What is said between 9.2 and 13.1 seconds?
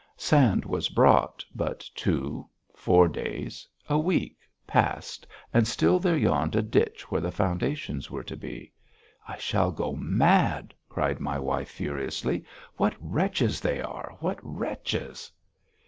"I shall go mad," cried my wife furiously. "What